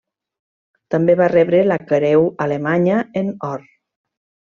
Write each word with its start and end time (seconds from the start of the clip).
També 0.93 1.15
va 1.19 1.27
rebre 1.33 1.59
la 1.67 1.77
Creu 1.91 2.25
Alemanya 2.47 2.97
en 3.23 3.31
Or. 3.53 3.69